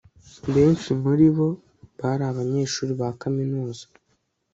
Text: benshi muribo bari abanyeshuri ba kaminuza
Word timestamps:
benshi 0.53 0.89
muribo 1.03 1.47
bari 1.99 2.23
abanyeshuri 2.31 2.91
ba 2.99 3.09
kaminuza 3.21 3.83